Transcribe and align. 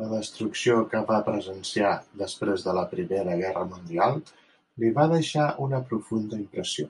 La 0.00 0.06
destrucció 0.10 0.76
que 0.92 1.00
va 1.08 1.16
presenciar 1.28 1.90
després 2.20 2.66
de 2.68 2.74
la 2.78 2.84
Primera 2.94 3.34
Guerra 3.42 3.66
Mundial, 3.72 4.22
li 4.84 4.94
va 5.00 5.10
deixar 5.16 5.50
una 5.68 5.84
profunda 5.90 6.40
impressió. 6.46 6.88